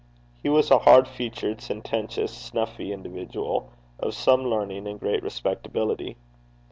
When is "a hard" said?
0.71-1.07